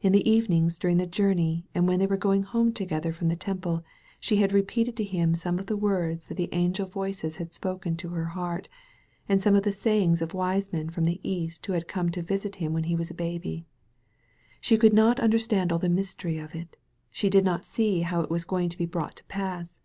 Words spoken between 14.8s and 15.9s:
not understand all the